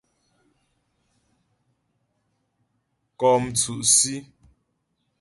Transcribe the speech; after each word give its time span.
Kɔ́ 3.19 3.33
mtsʉ́' 3.43 3.79
Sí. 3.95 4.13